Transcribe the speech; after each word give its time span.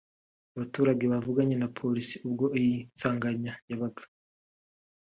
Abaturage 0.55 1.03
bavuganye 1.11 1.55
na 1.57 1.67
Polisi 1.77 2.15
ubwo 2.27 2.45
iyi 2.59 2.77
nsanganya 2.93 3.53
yabaga 3.69 4.03